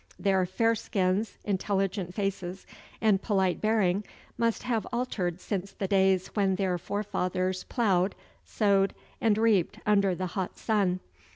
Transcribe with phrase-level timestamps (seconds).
[0.17, 2.65] Their fair skins, intelligent faces,
[3.01, 4.03] and polite bearing
[4.35, 10.25] must have altered since the days when their forefathers ploughed, sowed, and reaped under the
[10.33, 11.01] hot sun.